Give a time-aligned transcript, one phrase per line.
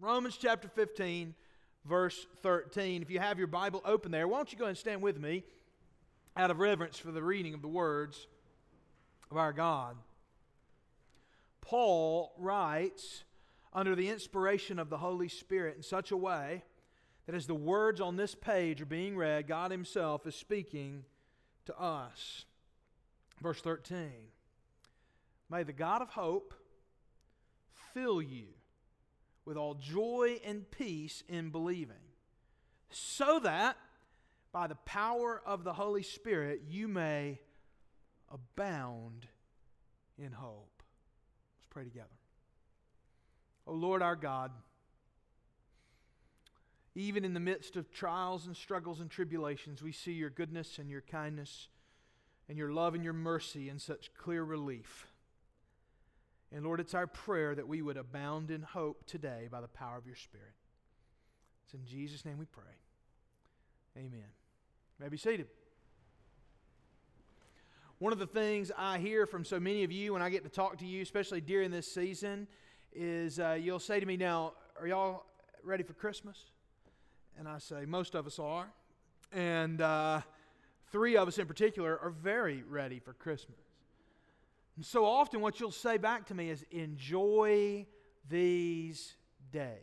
[0.00, 1.34] Romans chapter 15,
[1.84, 3.02] verse 13.
[3.02, 5.42] If you have your Bible open there, why don't you go and stand with me
[6.36, 8.28] out of reverence for the reading of the words
[9.28, 9.96] of our God.
[11.60, 13.24] Paul writes
[13.72, 16.62] under the inspiration of the Holy Spirit in such a way
[17.26, 21.04] that as the words on this page are being read, God Himself is speaking
[21.66, 22.44] to us.
[23.42, 24.10] Verse 13
[25.50, 26.54] May the God of hope
[27.92, 28.46] fill you
[29.48, 31.96] with all joy and peace in believing,
[32.90, 33.78] so that
[34.52, 37.40] by the power of the Holy Spirit you may
[38.30, 39.26] abound
[40.18, 40.82] in hope.
[41.56, 42.08] Let's pray together.
[43.66, 44.50] O oh Lord our God,
[46.94, 50.90] even in the midst of trials and struggles and tribulations, we see your goodness and
[50.90, 51.68] your kindness
[52.50, 55.06] and your love and your mercy in such clear relief.
[56.54, 59.98] And Lord, it's our prayer that we would abound in hope today by the power
[59.98, 60.54] of your Spirit.
[61.64, 62.64] It's in Jesus' name we pray.
[63.96, 64.12] Amen.
[64.12, 65.48] You may be seated.
[67.98, 70.48] One of the things I hear from so many of you when I get to
[70.48, 72.46] talk to you, especially during this season,
[72.94, 75.26] is uh, you'll say to me, Now, are y'all
[75.62, 76.44] ready for Christmas?
[77.38, 78.68] And I say, Most of us are.
[79.32, 80.22] And uh,
[80.90, 83.58] three of us in particular are very ready for Christmas.
[84.78, 87.84] And so often, what you'll say back to me is, Enjoy
[88.28, 89.16] these
[89.50, 89.74] days.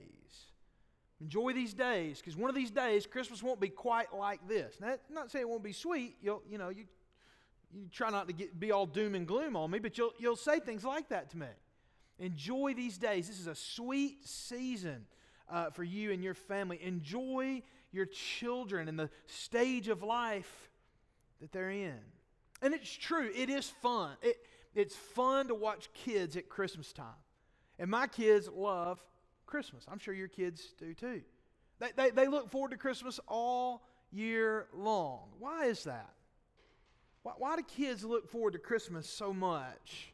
[1.20, 4.78] Enjoy these days, because one of these days, Christmas won't be quite like this.
[4.80, 6.16] Now, not saying it won't be sweet.
[6.22, 6.86] You'll, you know, you
[7.74, 10.38] you try not to get, be all doom and gloom on me, but you'll, you'll
[10.38, 11.48] say things like that to me.
[12.18, 13.28] Enjoy these days.
[13.28, 15.08] This is a sweet season
[15.52, 16.80] uh, for you and your family.
[16.82, 20.70] Enjoy your children and the stage of life
[21.42, 22.00] that they're in.
[22.62, 24.12] And it's true, it is fun.
[24.22, 24.38] It,
[24.76, 27.08] it's fun to watch kids at Christmas time.
[27.80, 29.04] And my kids love
[29.46, 29.86] Christmas.
[29.90, 31.22] I'm sure your kids do too.
[31.80, 35.30] They, they, they look forward to Christmas all year long.
[35.40, 36.14] Why is that?
[37.24, 40.14] Why, why do kids look forward to Christmas so much?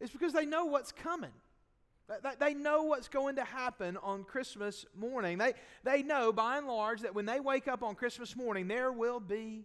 [0.00, 1.32] It's because they know what's coming.
[2.40, 5.38] They know what's going to happen on Christmas morning.
[5.38, 5.52] They,
[5.84, 9.20] they know, by and large, that when they wake up on Christmas morning, there will
[9.20, 9.64] be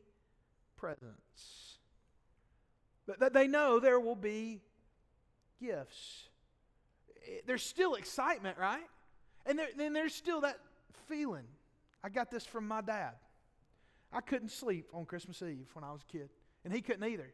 [0.78, 1.65] presents.
[3.08, 4.62] That they know there will be
[5.62, 6.30] gifts.
[7.46, 8.88] There's still excitement, right?
[9.46, 10.60] And there, then there's still that
[11.08, 11.46] feeling.
[12.04, 13.14] I got this from my dad.
[14.12, 16.30] I couldn't sleep on Christmas Eve when I was a kid
[16.64, 17.32] and he couldn't either.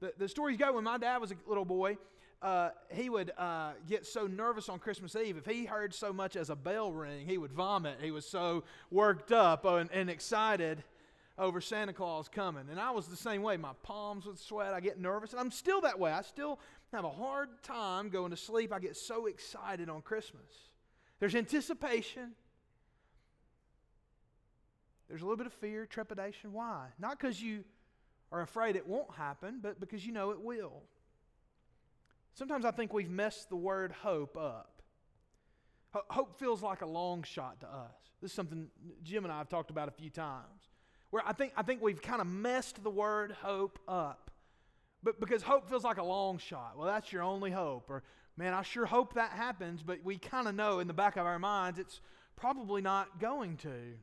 [0.00, 1.96] The, the stories go when my dad was a little boy,
[2.42, 5.38] uh, he would uh, get so nervous on Christmas Eve.
[5.38, 7.98] If he heard so much as a bell ring, he would vomit.
[8.02, 10.84] He was so worked up and, and excited
[11.38, 12.64] over Santa Claus coming.
[12.70, 13.56] And I was the same way.
[13.56, 14.72] My palms would sweat.
[14.72, 15.32] I get nervous.
[15.32, 16.10] And I'm still that way.
[16.12, 16.58] I still
[16.92, 18.72] have a hard time going to sleep.
[18.72, 20.70] I get so excited on Christmas.
[21.20, 22.32] There's anticipation.
[25.08, 26.52] There's a little bit of fear, trepidation.
[26.52, 26.88] Why?
[26.98, 27.64] Not because you
[28.32, 30.82] are afraid it won't happen, but because you know it will.
[32.34, 34.82] Sometimes I think we've messed the word hope up.
[36.10, 37.94] Hope feels like a long shot to us.
[38.20, 38.68] This is something
[39.02, 40.75] Jim and I have talked about a few times.
[41.10, 44.30] Where I think, I think we've kind of messed the word hope up.
[45.02, 46.74] But because hope feels like a long shot.
[46.76, 47.90] Well, that's your only hope.
[47.90, 48.02] Or,
[48.36, 51.26] man, I sure hope that happens, but we kind of know in the back of
[51.26, 52.00] our minds it's
[52.34, 53.94] probably not going to.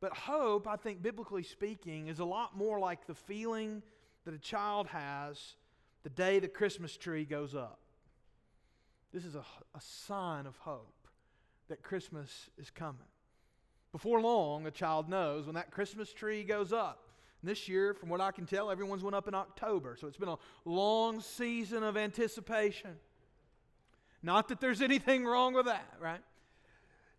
[0.00, 3.82] But hope, I think, biblically speaking, is a lot more like the feeling
[4.24, 5.54] that a child has
[6.02, 7.78] the day the Christmas tree goes up.
[9.12, 9.44] This is a,
[9.74, 11.08] a sign of hope
[11.68, 13.06] that Christmas is coming.
[13.94, 17.06] Before long, a child knows when that Christmas tree goes up.
[17.40, 19.96] And this year, from what I can tell, everyone's went up in October.
[20.00, 22.90] So it's been a long season of anticipation.
[24.20, 26.20] Not that there's anything wrong with that, right?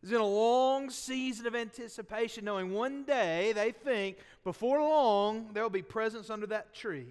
[0.03, 5.69] is in a long season of anticipation, knowing one day they think before long there'll
[5.69, 7.07] be presents under that tree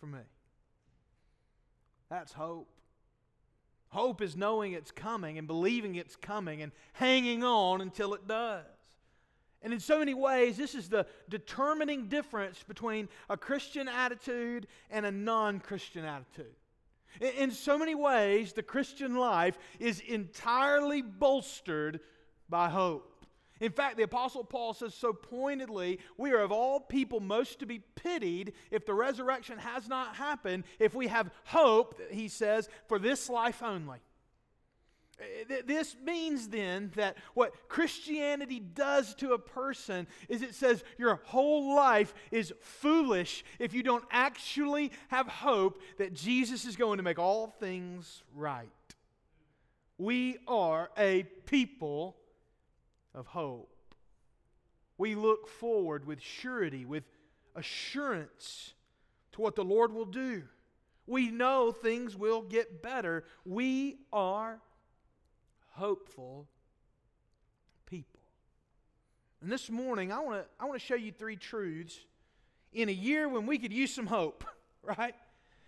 [0.00, 0.18] for me.
[2.10, 2.68] That's hope.
[3.92, 8.64] Hope is knowing it's coming and believing it's coming and hanging on until it does.
[9.60, 15.04] And in so many ways, this is the determining difference between a Christian attitude and
[15.04, 16.54] a non Christian attitude.
[17.20, 22.00] In so many ways, the Christian life is entirely bolstered
[22.48, 23.11] by hope.
[23.62, 27.66] In fact, the Apostle Paul says so pointedly we are of all people most to
[27.66, 32.98] be pitied if the resurrection has not happened, if we have hope, he says, for
[32.98, 34.00] this life only.
[35.20, 41.20] Eh, this means then that what Christianity does to a person is it says your
[41.26, 47.04] whole life is foolish if you don't actually have hope that Jesus is going to
[47.04, 48.68] make all things right.
[49.98, 52.16] We are a people
[53.14, 53.70] of hope.
[54.98, 57.04] We look forward with surety, with
[57.54, 58.74] assurance
[59.32, 60.44] to what the Lord will do.
[61.06, 63.24] We know things will get better.
[63.44, 64.60] We are
[65.72, 66.46] hopeful
[67.86, 68.20] people.
[69.40, 71.98] And this morning, I want to I want to show you three truths
[72.72, 74.44] in a year when we could use some hope,
[74.82, 75.14] right?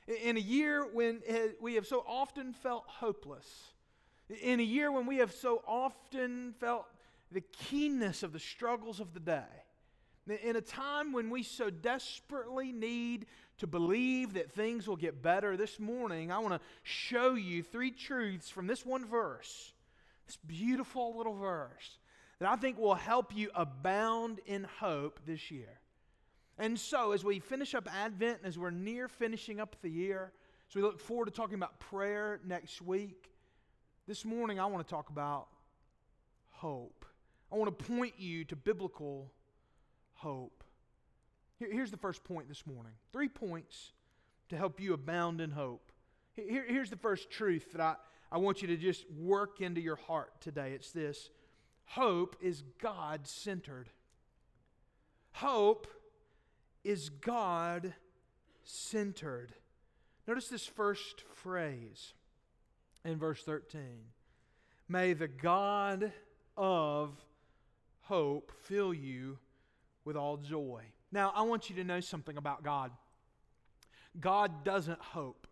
[0.09, 1.21] Eh, in a year when
[1.61, 3.73] we have so often felt hopeless.
[4.43, 6.87] In a year when we have so often felt
[7.35, 9.43] the keenness of the struggles of the day.
[10.43, 13.27] In a time when we so desperately need
[13.59, 17.91] to believe that things will get better, this morning I want to show you three
[17.91, 19.75] truths from this one verse,
[20.27, 21.99] this beautiful little verse,
[22.39, 25.81] that I think will help you abound in hope this year.
[26.57, 30.33] And so, as we finish up Advent, as we're near finishing up the year,
[30.71, 33.29] as we look forward to talking about prayer next week,
[34.07, 35.49] this morning I want to talk about
[36.53, 37.05] hope.
[37.55, 39.31] I want to point you to biblical
[40.15, 40.65] hope.
[41.61, 43.93] Here's the first point this morning three points
[44.49, 45.93] to help you abound in hope.
[46.33, 47.95] Here, here's the first truth that I,
[48.33, 51.31] I want you to just work into your heart today it's this
[51.85, 53.89] hope is God centered.
[55.35, 55.87] Hope
[56.83, 57.95] is God
[58.65, 59.55] centered.
[60.27, 62.15] Notice this first phrase
[63.05, 63.81] in verse 13.
[64.89, 66.13] May the God
[66.57, 67.13] of
[68.05, 69.39] hope fill you
[70.05, 70.83] with all joy.
[71.13, 72.91] Now, I want you to know something about God.
[74.21, 75.47] God doesn't hope.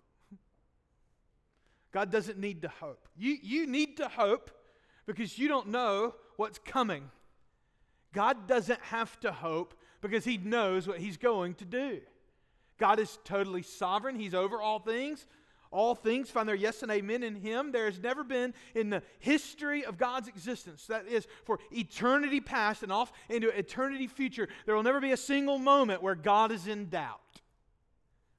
[1.92, 3.08] God doesn't need to hope.
[3.16, 4.50] You, you need to hope
[5.06, 7.10] because you don't know what's coming.
[8.12, 12.00] God doesn't have to hope because he knows what he's going to do.
[12.78, 15.26] God is totally sovereign, he's over all things.
[15.72, 17.72] All things find their yes and amen in him.
[17.72, 22.82] There has never been in the history of God's existence, that is, for eternity past
[22.82, 26.66] and off into eternity future, there will never be a single moment where God is
[26.66, 27.40] in doubt,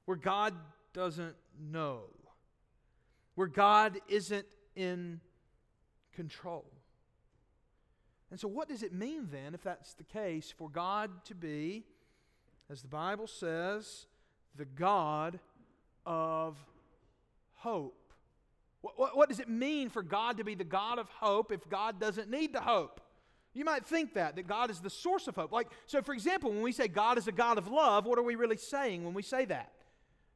[0.04, 0.54] where God
[0.92, 2.02] doesn't know,
[3.34, 4.46] where God isn't
[4.76, 5.20] in
[6.14, 6.64] control.
[8.30, 11.84] And so, what does it mean then, if that's the case, for God to be,
[12.70, 14.06] as the Bible says,
[14.56, 15.40] the God
[16.06, 16.56] of
[17.64, 17.96] hope?
[18.82, 21.66] What, what, what, does it mean for God to be the God of hope if
[21.70, 23.00] God doesn't need to hope?
[23.54, 25.50] You might think that, that God is the source of hope.
[25.52, 28.22] Like, so for example, when we say God is a God of love, what are
[28.22, 29.72] we really saying when we say that?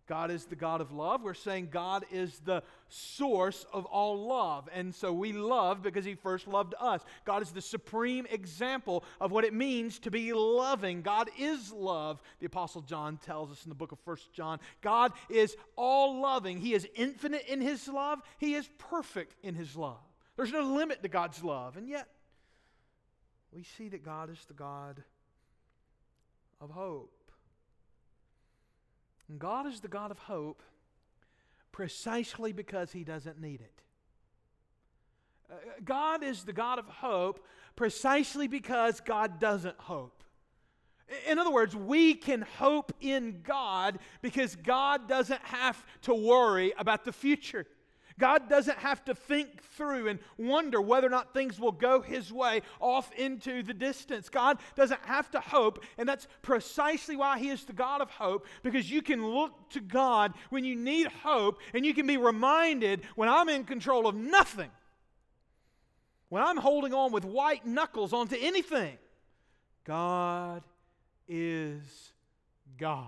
[0.09, 1.23] God is the God of love.
[1.23, 4.69] We're saying God is the source of all love.
[4.73, 7.03] And so we love because He first loved us.
[7.25, 11.03] God is the supreme example of what it means to be loving.
[11.03, 14.59] God is love, the Apostle John tells us in the book of First John.
[14.81, 16.59] God is all loving.
[16.59, 20.01] He is infinite in His love, He is perfect in His love.
[20.37, 21.77] There's no limit to God's love.
[21.77, 22.09] And yet,
[23.53, 25.03] we see that God is the God
[26.61, 27.18] of hope.
[29.29, 30.63] And God is the God of hope
[31.73, 33.83] precisely because He doesn't need it.
[35.51, 35.55] Uh,
[35.85, 37.45] God is the God of hope
[37.77, 40.25] precisely because God doesn't hope.
[41.27, 47.05] In other words, we can hope in God because God doesn't have to worry about
[47.05, 47.67] the future.
[48.19, 52.33] God doesn't have to think through and wonder whether or not things will go His
[52.33, 54.29] way off into the distance.
[54.29, 58.47] God doesn't have to hope, and that's precisely why He is the God of hope,
[58.63, 63.03] because you can look to God when you need hope, and you can be reminded
[63.15, 64.71] when I'm in control of nothing,
[66.29, 68.99] when I'm holding on with white knuckles onto anything,
[69.85, 70.63] God
[71.29, 72.13] is
[72.77, 73.07] God.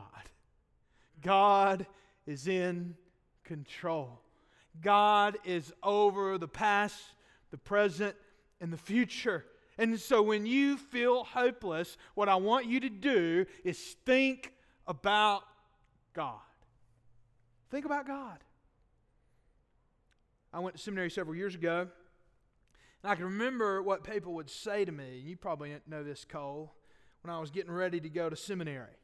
[1.21, 1.87] God
[2.27, 2.95] is in
[3.45, 4.21] control.
[4.81, 7.01] God is over the past,
[7.51, 8.15] the present,
[8.61, 9.45] and the future.
[9.79, 14.53] And so when you feel hopeless, what I want you to do is think
[14.87, 15.43] about
[16.13, 16.41] God.
[17.71, 18.39] Think about God.
[20.53, 21.89] I went to seminary several years ago,
[23.03, 25.23] and I can remember what people would say to me.
[25.25, 26.75] You probably know this, Cole,
[27.23, 28.99] when I was getting ready to go to seminary.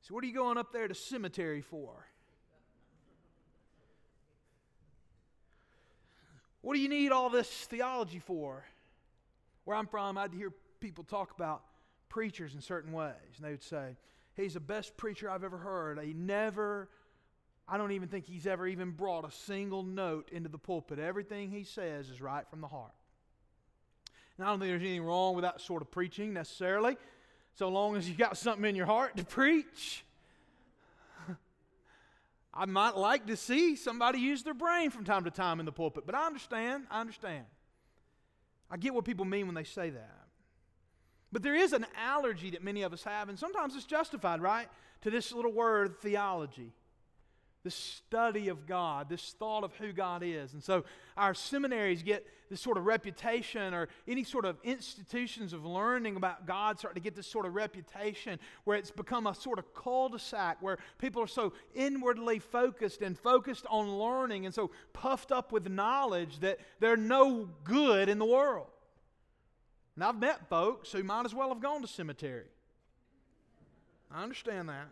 [0.00, 2.06] So, what are you going up there to cemetery for?
[6.62, 8.64] What do you need all this theology for?
[9.64, 11.62] Where I'm from, I'd hear people talk about
[12.08, 13.14] preachers in certain ways.
[13.36, 13.96] And they would say,
[14.34, 16.00] He's the best preacher I've ever heard.
[16.00, 16.88] He never,
[17.68, 20.98] I don't even think he's ever even brought a single note into the pulpit.
[20.98, 22.94] Everything he says is right from the heart.
[24.36, 26.96] And I don't think there's anything wrong with that sort of preaching necessarily,
[27.54, 30.04] so long as you've got something in your heart to preach.
[32.54, 35.72] I might like to see somebody use their brain from time to time in the
[35.72, 36.84] pulpit, but I understand.
[36.90, 37.44] I understand.
[38.70, 40.18] I get what people mean when they say that.
[41.30, 44.68] But there is an allergy that many of us have, and sometimes it's justified, right?
[45.02, 46.72] To this little word, theology
[47.64, 50.52] this study of God, this thought of who God is.
[50.52, 50.84] And so
[51.16, 56.46] our seminaries get this sort of reputation, or any sort of institutions of learning about
[56.46, 60.10] God start to get this sort of reputation where it's become a sort of cul
[60.10, 65.32] de sac where people are so inwardly focused and focused on learning and so puffed
[65.32, 68.66] up with knowledge that they're no good in the world.
[69.94, 72.46] And I've met folks who might as well have gone to cemetery.
[74.10, 74.88] I understand that.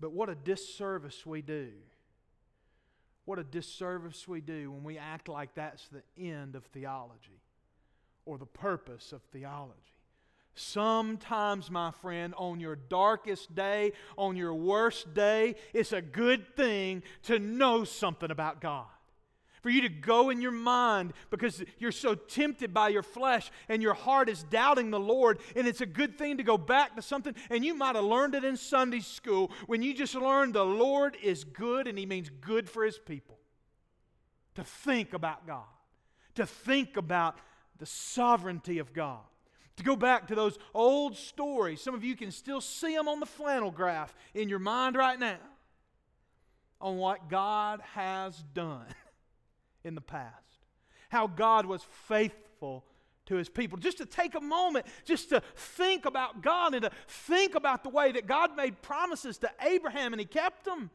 [0.00, 1.70] But what a disservice we do.
[3.24, 7.40] What a disservice we do when we act like that's the end of theology
[8.24, 9.80] or the purpose of theology.
[10.54, 17.02] Sometimes, my friend, on your darkest day, on your worst day, it's a good thing
[17.24, 18.86] to know something about God
[19.62, 23.82] for you to go in your mind because you're so tempted by your flesh and
[23.82, 25.38] your heart is doubting the Lord.
[25.54, 27.34] And it's a good thing to go back to something.
[27.50, 31.16] And you might have learned it in Sunday school when you just learned the Lord
[31.22, 33.38] is good and He means good for His people.
[34.54, 35.64] To think about God,
[36.36, 37.36] to think about
[37.78, 39.20] the sovereignty of God.
[39.76, 43.20] To go back to those old stories, some of you can still see them on
[43.20, 45.36] the flannel graph in your mind right now
[46.80, 48.86] on what God has done
[49.86, 50.58] in the past.
[51.08, 52.84] How God was faithful
[53.26, 53.78] to his people.
[53.78, 57.90] Just to take a moment, just to think about God and to think about the
[57.90, 60.90] way that God made promises to Abraham and he kept them.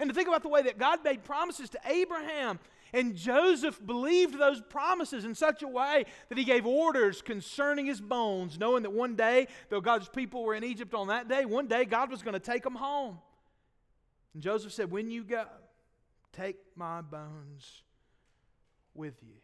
[0.00, 2.58] And to think about the way that God made promises to Abraham.
[2.94, 8.00] And Joseph believed those promises in such a way that he gave orders concerning his
[8.00, 11.68] bones, knowing that one day, though God's people were in Egypt on that day, one
[11.68, 13.18] day God was going to take them home.
[14.34, 15.44] And Joseph said, When you go,
[16.32, 17.82] take my bones
[18.94, 19.34] with you.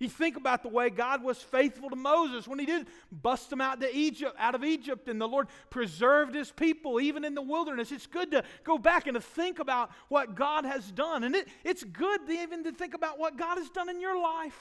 [0.00, 3.60] You think about the way God was faithful to Moses when he did bust him
[3.60, 7.42] out to Egypt, out of Egypt, and the Lord preserved his people even in the
[7.42, 7.92] wilderness.
[7.92, 11.22] It's good to go back and to think about what God has done.
[11.22, 14.18] And it, it's good to even to think about what God has done in your
[14.18, 14.58] life.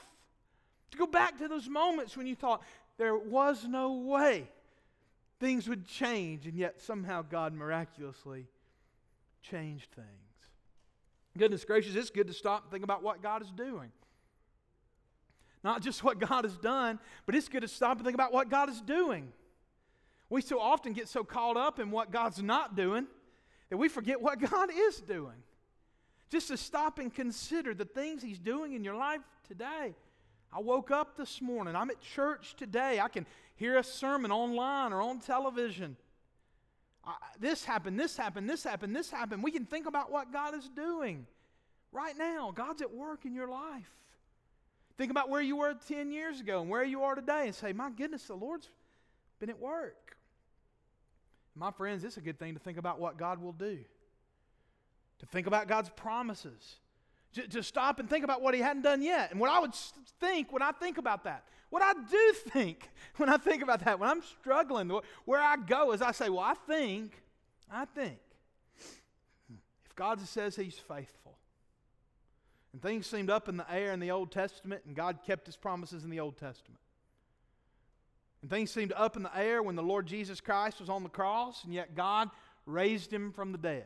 [0.92, 2.62] To go back to those moments when you thought
[2.98, 4.50] there was no way
[5.40, 8.48] things would change, and yet somehow God miraculously
[9.42, 10.29] changed things.
[11.39, 13.93] Goodness gracious, it's good to stop and think about what God is doing.
[15.63, 18.50] Not just what God has done, but it's good to stop and think about what
[18.50, 19.31] God is doing.
[20.29, 23.08] We so often get so caught up in what God's not doing
[23.69, 25.41] that we forget what God is doing.
[26.29, 29.96] Just to stop and consider the things He's doing in your life today.
[30.51, 31.74] I woke up this morning.
[31.74, 33.00] I'm at church today.
[33.00, 35.96] I can hear a sermon online or on television
[37.39, 39.44] this happened, this happened, this happened, this happened.
[39.44, 41.25] We can think about what God is doing
[41.92, 42.51] right now.
[42.56, 43.89] God's at work in your life.
[44.98, 47.72] Think about where you were 10 years ago and where you are today and say,
[47.72, 48.68] my goodness, the Lord's
[49.39, 50.18] been at work.
[51.56, 53.80] My friends, it's a good thing to think about what God will do,
[55.20, 56.75] to think about God's promises,
[57.34, 59.32] to, to stop and think about what He hadn't done yet.
[59.32, 59.74] And what I would
[60.20, 64.00] think when I think about that, what I do think when I think about that,
[64.00, 64.92] when I'm struggling,
[65.26, 67.22] where I go is I say, well, I think,
[67.72, 68.20] I think,
[69.86, 71.38] if God says He's faithful,
[72.74, 75.58] and things seemed up in the air in the Old Testament, and God kept His
[75.58, 76.80] promises in the Old Testament.
[78.42, 81.10] And things seemed up in the air when the Lord Jesus Christ was on the
[81.10, 82.30] cross, and yet God
[82.66, 83.86] raised him from the dead.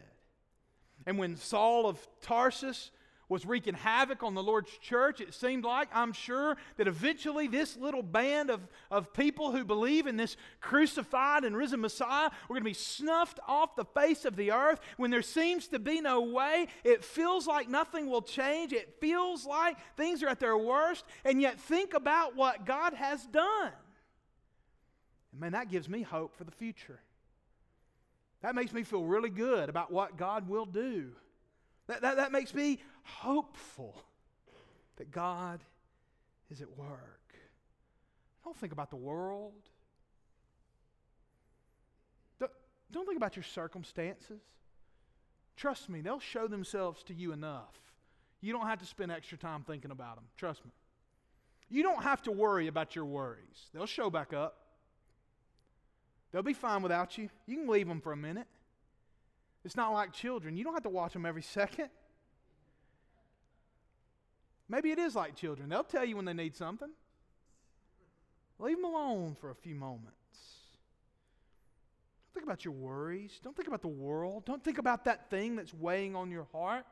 [1.05, 2.91] And when Saul of Tarsus
[3.29, 5.21] was wreaking havoc on the Lord's church.
[5.21, 8.61] It seemed like, I'm sure, that eventually this little band of,
[8.91, 13.39] of people who believe in this crucified and risen Messiah were going to be snuffed
[13.47, 14.79] off the face of the earth.
[14.97, 18.73] When there seems to be no way, it feels like nothing will change.
[18.73, 21.05] It feels like things are at their worst.
[21.25, 23.71] And yet, think about what God has done.
[25.31, 26.99] And man, that gives me hope for the future.
[28.41, 31.11] That makes me feel really good about what God will do.
[31.87, 34.01] That, that, that makes me hopeful
[34.97, 35.61] that God
[36.49, 37.19] is at work.
[38.43, 39.53] Don't think about the world.
[42.39, 42.51] Don't,
[42.91, 44.41] don't think about your circumstances.
[45.55, 47.75] Trust me, they'll show themselves to you enough.
[48.41, 50.25] You don't have to spend extra time thinking about them.
[50.37, 50.71] Trust me.
[51.69, 54.57] You don't have to worry about your worries, they'll show back up.
[56.31, 57.29] They'll be fine without you.
[57.45, 58.47] You can leave them for a minute.
[59.65, 60.57] It's not like children.
[60.57, 61.89] You don't have to watch them every second.
[64.67, 65.69] Maybe it is like children.
[65.69, 66.89] They'll tell you when they need something.
[68.59, 70.09] Leave them alone for a few moments.
[72.33, 73.39] Don't think about your worries.
[73.43, 74.45] Don't think about the world.
[74.45, 76.85] Don't think about that thing that's weighing on your heart.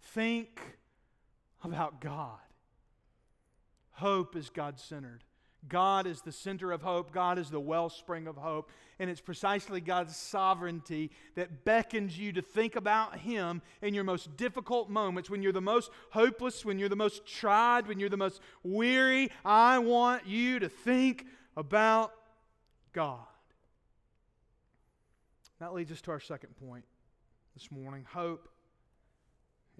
[0.00, 0.60] Think
[1.62, 2.38] about God.
[3.92, 5.24] Hope is God centered.
[5.66, 7.12] God is the center of hope.
[7.12, 8.70] God is the wellspring of hope.
[9.00, 14.36] And it's precisely God's sovereignty that beckons you to think about Him in your most
[14.36, 18.16] difficult moments, when you're the most hopeless, when you're the most tried, when you're the
[18.16, 19.30] most weary.
[19.44, 22.12] I want you to think about
[22.92, 23.18] God.
[25.60, 26.84] That leads us to our second point
[27.54, 28.06] this morning.
[28.12, 28.48] Hope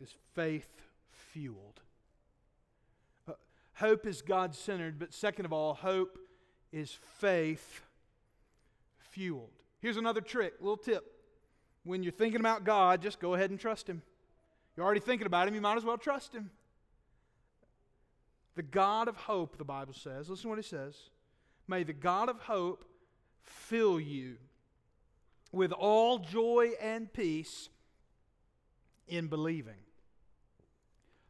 [0.02, 0.68] is faith
[1.32, 1.80] fueled.
[3.78, 6.18] Hope is God centered, but second of all, hope
[6.72, 7.80] is faith
[8.98, 9.52] fueled.
[9.80, 11.04] Here's another trick, little tip.
[11.84, 14.02] When you're thinking about God, just go ahead and trust Him.
[14.76, 16.50] You're already thinking about Him, you might as well trust Him.
[18.56, 20.96] The God of hope, the Bible says, listen to what He says.
[21.68, 22.84] May the God of hope
[23.44, 24.38] fill you
[25.52, 27.68] with all joy and peace
[29.06, 29.74] in believing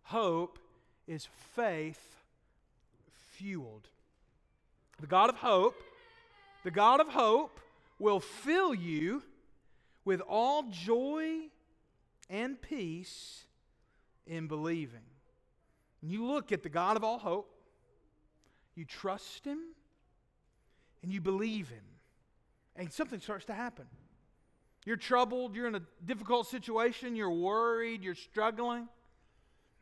[0.05, 0.59] Hope
[1.07, 2.17] is faith
[3.38, 3.88] fueled.
[5.00, 5.80] The God of hope,
[6.64, 7.61] the God of hope
[7.99, 9.23] will fill you
[10.04, 11.49] with all joy
[12.28, 13.45] and peace
[14.26, 15.07] in believing.
[16.02, 17.50] And you look at the God of all hope,
[18.75, 19.59] you trust Him,
[21.02, 21.85] and you believe Him,
[22.76, 23.87] and something starts to happen.
[24.85, 28.88] You're troubled, you're in a difficult situation, you're worried, you're struggling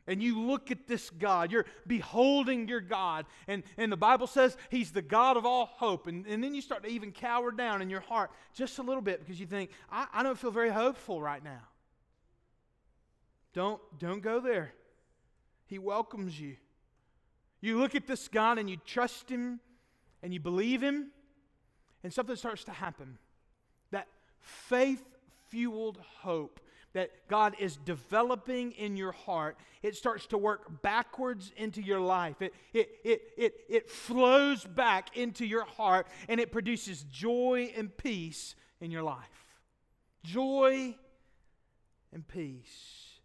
[0.07, 4.57] and you look at this God, you're beholding your God, and, and the Bible says
[4.71, 6.07] He's the God of all hope.
[6.07, 9.03] And, and then you start to even cower down in your heart just a little
[9.03, 11.63] bit because you think, I, I don't feel very hopeful right now.
[13.53, 14.73] Don't, don't go there.
[15.67, 16.57] He welcomes you.
[17.61, 19.61] You look at this God and you trust Him
[20.23, 21.11] and you believe Him,
[22.05, 23.19] and something starts to happen.
[23.91, 24.07] That
[24.39, 25.05] faith
[25.49, 26.61] fueled hope
[26.97, 32.41] that God is developing in your heart, it starts to work backwards into your life.
[32.41, 37.95] It, it, it, it, it flows back into your heart and it produces joy and
[37.95, 39.59] peace in your life.
[40.25, 40.97] Joy
[42.15, 43.21] and peace.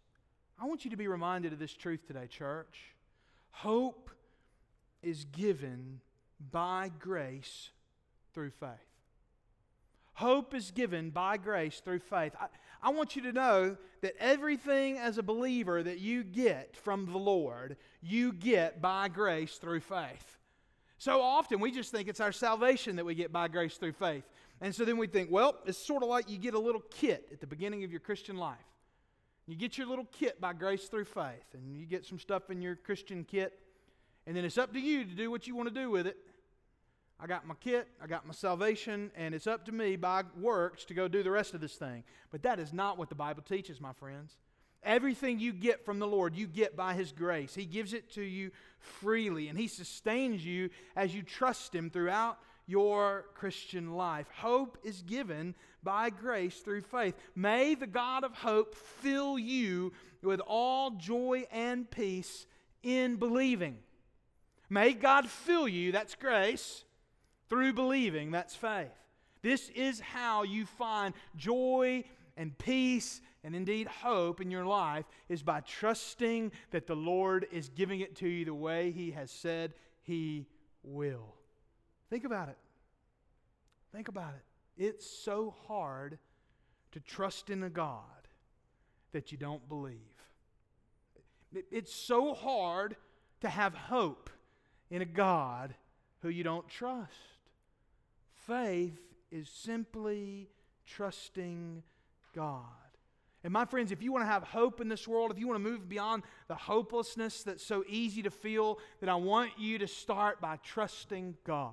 [0.60, 2.78] I want you to be reminded of this truth today, church.
[3.52, 4.10] Hope
[5.02, 6.02] is given
[6.50, 7.70] by grace
[8.34, 8.91] through faith.
[10.22, 12.32] Hope is given by grace through faith.
[12.40, 12.46] I,
[12.80, 17.18] I want you to know that everything as a believer that you get from the
[17.18, 20.38] Lord, you get by grace through faith.
[20.98, 24.22] So often we just think it's our salvation that we get by grace through faith.
[24.60, 27.26] And so then we think, well, it's sort of like you get a little kit
[27.32, 28.58] at the beginning of your Christian life.
[29.48, 32.62] You get your little kit by grace through faith, and you get some stuff in
[32.62, 33.58] your Christian kit,
[34.24, 36.16] and then it's up to you to do what you want to do with it.
[37.22, 40.84] I got my kit, I got my salvation, and it's up to me by works
[40.86, 42.02] to go do the rest of this thing.
[42.32, 44.36] But that is not what the Bible teaches, my friends.
[44.82, 47.54] Everything you get from the Lord, you get by His grace.
[47.54, 52.38] He gives it to you freely, and He sustains you as you trust Him throughout
[52.66, 54.26] your Christian life.
[54.34, 55.54] Hope is given
[55.84, 57.14] by grace through faith.
[57.36, 59.92] May the God of hope fill you
[60.24, 62.48] with all joy and peace
[62.82, 63.78] in believing.
[64.68, 66.82] May God fill you, that's grace
[67.52, 68.88] through believing, that's faith.
[69.42, 72.02] This is how you find joy
[72.34, 77.68] and peace and indeed hope in your life is by trusting that the Lord is
[77.68, 80.46] giving it to you the way He has said He
[80.82, 81.34] will.
[82.08, 82.56] Think about it.
[83.94, 84.82] Think about it.
[84.82, 86.18] It's so hard
[86.92, 87.98] to trust in a God
[89.12, 89.98] that you don't believe.
[91.70, 92.96] It's so hard
[93.42, 94.30] to have hope
[94.90, 95.74] in a God
[96.22, 97.12] who you don't trust.
[98.46, 98.98] Faith
[99.30, 100.48] is simply
[100.86, 101.82] trusting
[102.34, 102.64] God.
[103.44, 105.62] And my friends, if you want to have hope in this world, if you want
[105.62, 109.88] to move beyond the hopelessness that's so easy to feel, then I want you to
[109.88, 111.72] start by trusting God.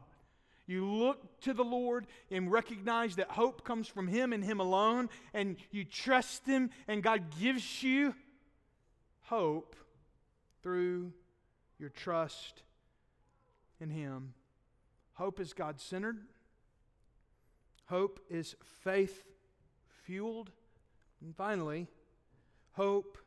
[0.65, 5.09] You look to the Lord and recognize that hope comes from Him and Him alone,
[5.33, 8.15] and you trust Him, and God gives you
[9.21, 9.75] hope
[10.63, 11.13] through
[11.79, 12.63] your trust
[13.79, 14.33] in Him.
[15.13, 16.17] Hope is God centered.
[17.89, 19.25] Hope is faith
[20.03, 20.51] fueled.
[21.21, 21.87] And finally,
[22.73, 23.17] hope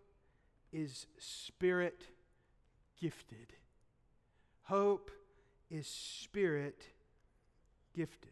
[0.72, 2.06] is spirit
[3.00, 3.52] gifted.
[4.62, 5.10] Hope
[5.68, 6.84] is spirit
[7.94, 8.30] gifted.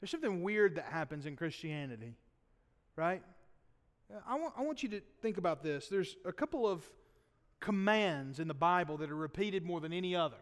[0.00, 2.16] There's something weird that happens in Christianity,
[2.96, 3.22] right?
[4.26, 5.86] I want, I want you to think about this.
[5.88, 6.82] There's a couple of
[7.60, 10.36] commands in the Bible that are repeated more than any other.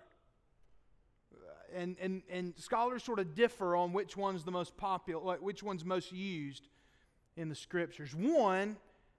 [1.75, 5.85] And, and, and scholars sort of differ on which one's the most popular, which one's
[5.85, 6.69] most used
[7.37, 8.15] in the scriptures.
[8.15, 8.77] One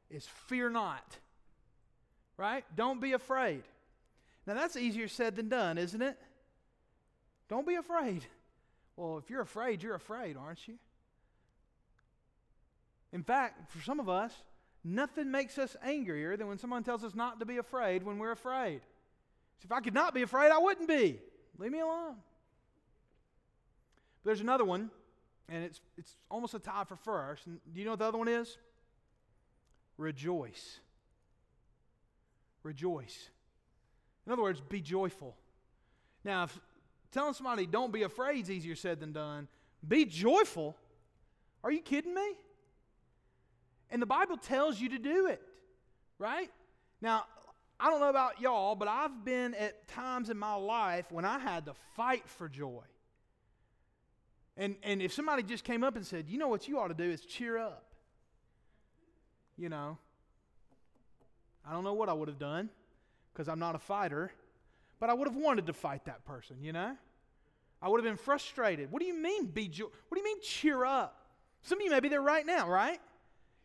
[0.09, 1.17] is fear not,
[2.37, 2.63] right?
[2.75, 3.63] Don't be afraid.
[4.45, 6.17] Now, that's easier said than done, isn't it?
[7.47, 8.25] Don't be afraid.
[8.95, 10.75] Well, if you're afraid, you're afraid, aren't you?
[13.13, 14.33] In fact, for some of us,
[14.83, 18.31] nothing makes us angrier than when someone tells us not to be afraid when we're
[18.31, 18.81] afraid.
[19.59, 21.19] So if I could not be afraid, I wouldn't be.
[21.57, 22.15] Leave me alone.
[24.23, 24.89] But there's another one,
[25.49, 27.47] and it's, it's almost a tie for first.
[27.47, 28.57] And do you know what the other one is?
[29.97, 30.79] Rejoice.
[32.63, 33.29] Rejoice.
[34.25, 35.35] In other words, be joyful.
[36.23, 36.59] Now, if
[37.11, 39.47] telling somebody don't be afraid is easier said than done,
[39.87, 40.77] be joyful.
[41.63, 42.35] Are you kidding me?
[43.89, 45.41] And the Bible tells you to do it,
[46.17, 46.49] right?
[47.01, 47.25] Now,
[47.79, 51.39] I don't know about y'all, but I've been at times in my life when I
[51.39, 52.83] had to fight for joy.
[54.57, 56.93] And, and if somebody just came up and said, you know what you ought to
[56.93, 57.85] do is cheer up,
[59.57, 59.97] you know,
[61.67, 62.69] I don't know what I would have done
[63.31, 64.31] because I'm not a fighter,
[64.99, 66.95] but I would have wanted to fight that person, you know?
[67.81, 68.91] I would have been frustrated.
[68.91, 69.85] What do you mean, be joy?
[69.85, 71.17] What do you mean, cheer up?
[71.63, 72.99] Some of you may be there right now, right?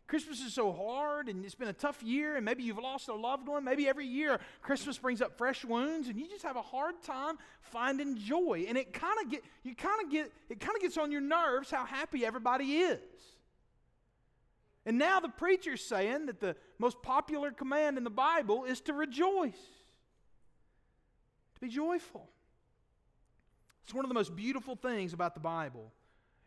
[0.06, 3.14] Christmas is so hard and it's been a tough year, and maybe you've lost a
[3.14, 3.64] loved one.
[3.64, 7.38] Maybe every year Christmas brings up fresh wounds, and you just have a hard time
[7.60, 8.66] finding joy.
[8.68, 11.20] And it kind of get you kind of get it kind of gets on your
[11.20, 13.00] nerves how happy everybody is.
[14.84, 18.92] And now the preacher's saying that the most popular command in the Bible is to
[18.92, 19.58] rejoice,
[21.56, 22.28] to be joyful.
[23.82, 25.92] It's one of the most beautiful things about the Bible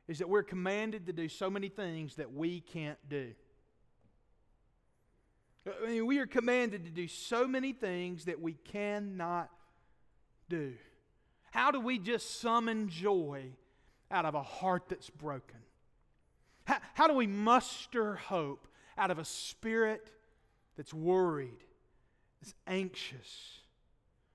[0.07, 3.33] is that we're commanded to do so many things that we can't do.
[5.65, 9.49] I mean, we are commanded to do so many things that we cannot
[10.47, 10.73] do.
[11.51, 13.45] How do we just summon joy
[14.11, 15.59] out of a heart that's broken?
[16.65, 18.67] How, how do we muster hope
[18.97, 20.11] out of a spirit
[20.77, 21.63] that's worried,
[22.41, 23.59] that's anxious?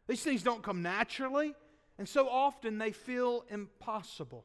[0.06, 1.54] These things don't come naturally,
[1.98, 4.44] and so often they feel impossible.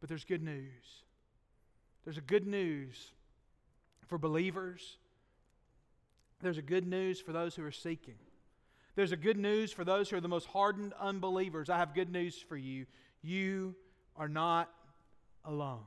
[0.00, 1.02] But there's good news.
[2.04, 3.12] There's a good news
[4.06, 4.98] for believers
[6.42, 8.16] there's a good news for those who are seeking.
[8.96, 11.68] There's a good news for those who are the most hardened unbelievers.
[11.68, 12.86] I have good news for you.
[13.22, 13.74] You
[14.16, 14.70] are not
[15.44, 15.84] alone.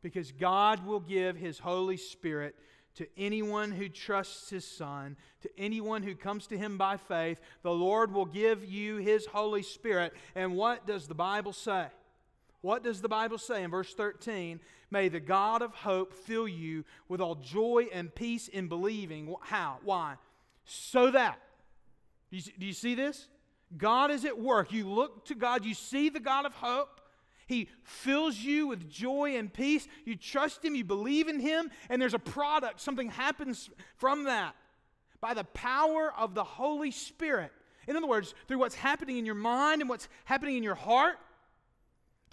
[0.00, 2.56] Because God will give His Holy Spirit
[2.94, 7.38] to anyone who trusts His Son, to anyone who comes to Him by faith.
[7.62, 10.12] The Lord will give you His Holy Spirit.
[10.34, 11.86] And what does the Bible say?
[12.62, 14.60] What does the Bible say in verse 13?
[14.90, 19.34] May the God of hope fill you with all joy and peace in believing.
[19.42, 19.78] How?
[19.84, 20.14] Why?
[20.64, 21.40] So that.
[22.30, 23.28] Do you, do you see this?
[23.76, 24.72] God is at work.
[24.72, 27.00] You look to God, you see the God of hope.
[27.46, 29.88] He fills you with joy and peace.
[30.04, 32.80] You trust Him, you believe in Him, and there's a product.
[32.80, 34.54] Something happens from that
[35.20, 37.50] by the power of the Holy Spirit.
[37.88, 41.18] In other words, through what's happening in your mind and what's happening in your heart,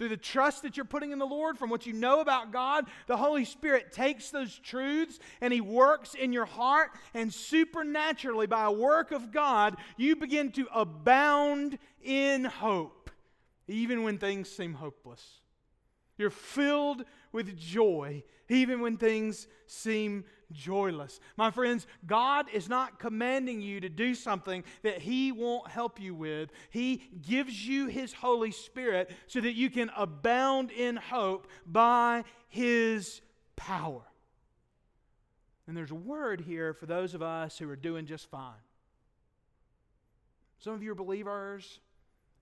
[0.00, 2.86] through the trust that you're putting in the Lord, from what you know about God,
[3.06, 8.64] the Holy Spirit takes those truths and He works in your heart, and supernaturally, by
[8.64, 13.10] a work of God, you begin to abound in hope,
[13.68, 15.22] even when things seem hopeless.
[16.16, 21.20] You're filled with joy, even when things seem joyless.
[21.36, 26.14] My friends, God is not commanding you to do something that He won't help you
[26.14, 26.50] with.
[26.70, 33.20] He gives you His Holy Spirit so that you can abound in hope by His
[33.56, 34.02] power.
[35.66, 38.54] And there's a word here for those of us who are doing just fine.
[40.58, 41.78] Some of you are believers,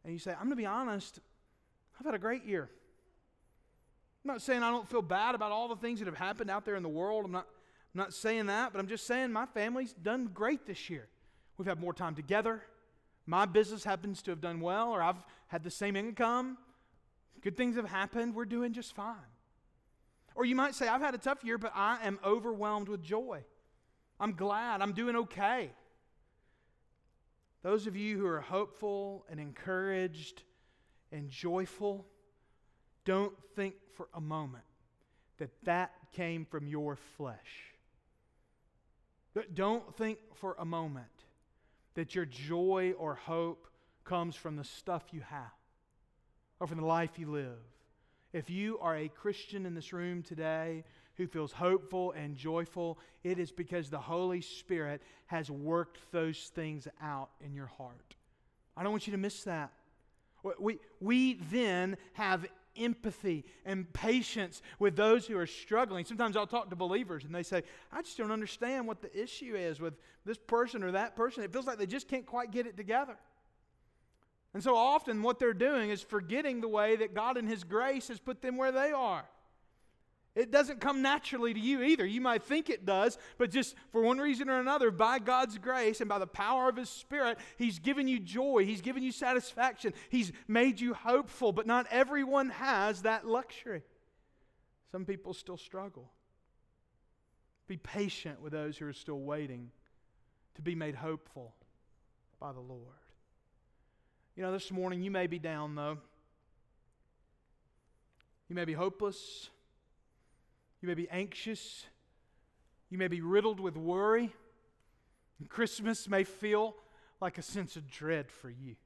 [0.02, 1.20] and you say, I'm going to be honest,
[1.98, 2.70] I've had a great year.
[4.28, 6.66] I'm not saying I don't feel bad about all the things that have happened out
[6.66, 7.24] there in the world.
[7.24, 7.46] I'm not
[7.94, 11.08] I'm not saying that, but I'm just saying my family's done great this year.
[11.56, 12.62] We've had more time together.
[13.24, 16.58] My business happens to have done well, or I've had the same income.
[17.40, 18.34] Good things have happened.
[18.34, 19.16] We're doing just fine.
[20.34, 23.42] Or you might say, I've had a tough year, but I am overwhelmed with joy.
[24.20, 24.82] I'm glad.
[24.82, 25.70] I'm doing okay.
[27.62, 30.42] Those of you who are hopeful and encouraged
[31.12, 32.06] and joyful,
[33.08, 34.64] don't think for a moment
[35.38, 37.72] that that came from your flesh.
[39.54, 41.06] Don't think for a moment
[41.94, 43.66] that your joy or hope
[44.04, 45.40] comes from the stuff you have
[46.60, 47.56] or from the life you live.
[48.34, 50.84] If you are a Christian in this room today
[51.16, 56.86] who feels hopeful and joyful, it is because the Holy Spirit has worked those things
[57.00, 58.16] out in your heart.
[58.76, 59.72] I don't want you to miss that.
[60.60, 62.46] We, we then have
[62.78, 66.04] empathy and patience with those who are struggling.
[66.04, 67.62] Sometimes I'll talk to believers and they say,
[67.92, 71.42] I just don't understand what the issue is with this person or that person.
[71.42, 73.16] It feels like they just can't quite get it together.
[74.54, 78.08] And so often what they're doing is forgetting the way that God in His grace
[78.08, 79.24] has put them where they are.
[80.38, 82.06] It doesn't come naturally to you either.
[82.06, 86.00] You might think it does, but just for one reason or another, by God's grace
[86.00, 88.64] and by the power of His Spirit, He's given you joy.
[88.64, 89.94] He's given you satisfaction.
[90.10, 93.82] He's made you hopeful, but not everyone has that luxury.
[94.92, 96.12] Some people still struggle.
[97.66, 99.72] Be patient with those who are still waiting
[100.54, 101.52] to be made hopeful
[102.38, 102.94] by the Lord.
[104.36, 105.98] You know, this morning you may be down, though.
[108.48, 109.50] You may be hopeless.
[110.80, 111.86] You may be anxious.
[112.90, 114.32] You may be riddled with worry.
[115.38, 116.74] And Christmas may feel
[117.20, 118.76] like a sense of dread for you.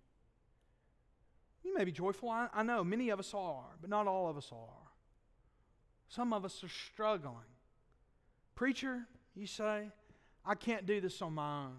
[1.64, 2.28] You may be joyful.
[2.28, 4.88] I, I know many of us are, but not all of us are.
[6.08, 7.36] Some of us are struggling.
[8.54, 9.90] Preacher, you say,
[10.44, 11.76] I can't do this on my own.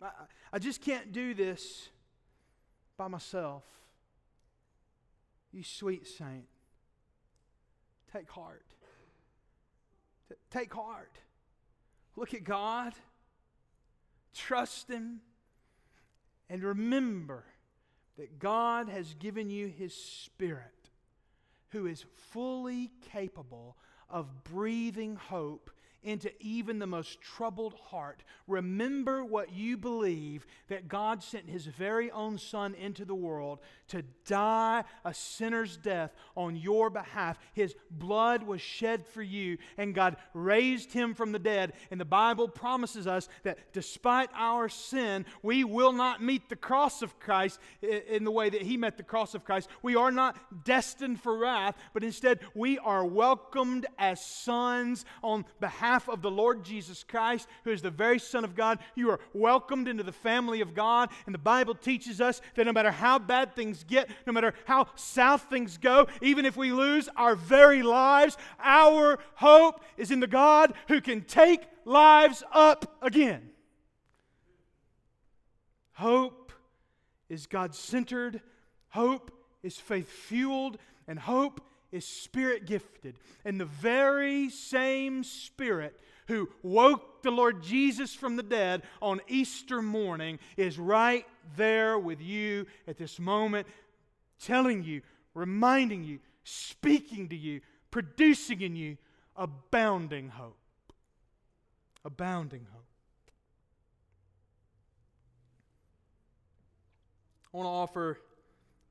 [0.00, 0.10] I,
[0.52, 1.88] I just can't do this
[2.96, 3.64] by myself.
[5.52, 6.44] You sweet saint,
[8.12, 8.62] take heart.
[10.50, 11.18] Take heart.
[12.16, 12.94] Look at God.
[14.34, 15.20] Trust Him.
[16.48, 17.44] And remember
[18.16, 20.90] that God has given you His Spirit,
[21.70, 23.76] who is fully capable
[24.08, 25.70] of breathing hope
[26.06, 28.22] into even the most troubled heart.
[28.46, 34.04] Remember what you believe that God sent His very own Son into the world to
[34.24, 37.38] die a sinner's death on your behalf.
[37.54, 41.72] His blood was shed for you, and God raised Him from the dead.
[41.90, 47.02] And the Bible promises us that despite our sin, we will not meet the cross
[47.02, 49.68] of Christ in the way that He met the cross of Christ.
[49.82, 55.95] We are not destined for wrath, but instead we are welcomed as sons on behalf
[55.96, 58.78] behalf of the Lord Jesus Christ, who is the very Son of God.
[58.94, 61.08] You are welcomed into the family of God.
[61.24, 64.88] And the Bible teaches us that no matter how bad things get, no matter how
[64.94, 70.26] south things go, even if we lose our very lives, our hope is in the
[70.26, 73.48] God who can take lives up again.
[75.92, 76.52] Hope
[77.30, 78.42] is God centered,
[78.90, 79.30] hope
[79.62, 80.76] is faith fueled,
[81.08, 83.18] and hope is spirit gifted.
[83.44, 89.80] And the very same spirit who woke the Lord Jesus from the dead on Easter
[89.80, 93.66] morning is right there with you at this moment,
[94.40, 95.02] telling you,
[95.34, 98.96] reminding you, speaking to you, producing in you
[99.36, 100.58] abounding hope.
[102.04, 102.82] Abounding hope.
[107.52, 108.18] I want to offer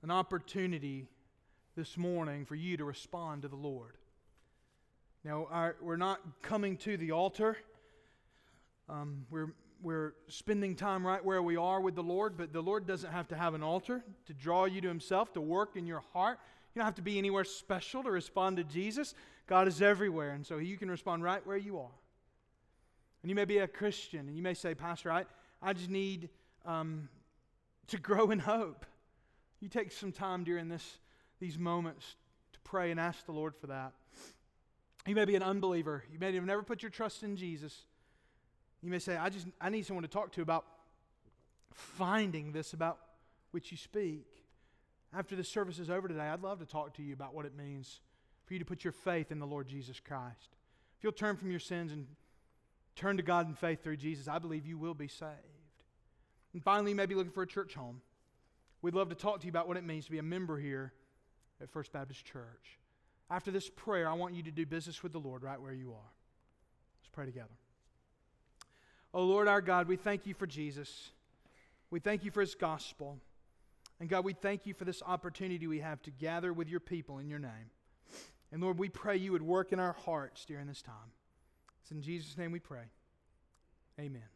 [0.01, 1.07] an opportunity
[1.75, 3.97] this morning for you to respond to the Lord.
[5.25, 7.57] Now, our, we're not coming to the altar.
[8.87, 12.87] Um, we're, we're spending time right where we are with the Lord, but the Lord
[12.87, 16.01] doesn't have to have an altar to draw you to Himself, to work in your
[16.13, 16.39] heart.
[16.73, 19.13] You don't have to be anywhere special to respond to Jesus.
[19.47, 21.91] God is everywhere, and so you can respond right where you are.
[23.21, 25.25] And you may be a Christian, and you may say, Pastor, I,
[25.61, 26.29] I just need
[26.65, 27.09] um,
[27.87, 28.85] to grow in hope.
[29.59, 30.99] You take some time during this
[31.39, 32.15] these moments
[32.53, 33.93] to pray and ask the Lord for that.
[35.05, 36.03] You may be an unbeliever.
[36.11, 37.85] You may have never put your trust in Jesus.
[38.81, 40.65] You may say, I just I need someone to talk to about
[41.73, 42.99] finding this about
[43.51, 44.25] which you speak.
[45.13, 47.55] After this service is over today, I'd love to talk to you about what it
[47.55, 48.01] means
[48.45, 50.55] for you to put your faith in the Lord Jesus Christ.
[50.97, 52.07] If you'll turn from your sins and
[52.95, 55.31] turn to God in faith through Jesus, I believe you will be saved.
[56.53, 58.01] And finally, you may be looking for a church home.
[58.81, 60.93] We'd love to talk to you about what it means to be a member here
[61.61, 62.79] at First Baptist Church.
[63.29, 65.91] After this prayer, I want you to do business with the Lord right where you
[65.91, 66.11] are.
[67.01, 67.57] Let's pray together.
[69.13, 71.09] Oh Lord our God, we thank you for Jesus.
[71.89, 73.17] We thank you for his gospel.
[73.99, 77.19] And God, we thank you for this opportunity we have to gather with your people
[77.19, 77.71] in your name.
[78.51, 81.13] And Lord, we pray you would work in our hearts during this time.
[81.81, 82.85] It's in Jesus' name we pray.
[83.99, 84.34] Amen.